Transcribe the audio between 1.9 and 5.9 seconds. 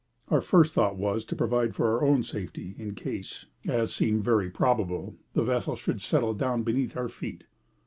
our own safety in case as seemed very probable the vessel